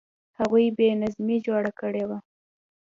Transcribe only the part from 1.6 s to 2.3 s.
کړې وه.